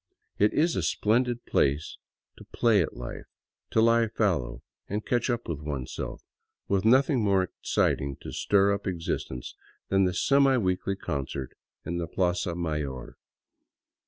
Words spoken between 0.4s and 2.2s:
is a splendid place